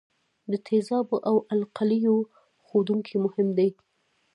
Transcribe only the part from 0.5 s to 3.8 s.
د تیزابو او القلیو ښودونکي مهم دي.